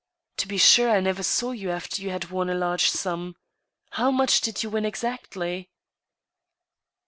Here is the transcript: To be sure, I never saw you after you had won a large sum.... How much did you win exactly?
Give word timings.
To 0.39 0.47
be 0.47 0.57
sure, 0.57 0.89
I 0.89 0.99
never 0.99 1.21
saw 1.21 1.51
you 1.51 1.69
after 1.69 2.01
you 2.01 2.09
had 2.09 2.31
won 2.31 2.49
a 2.49 2.55
large 2.55 2.89
sum.... 2.89 3.35
How 3.91 4.09
much 4.09 4.41
did 4.41 4.63
you 4.63 4.71
win 4.71 4.83
exactly? 4.83 5.69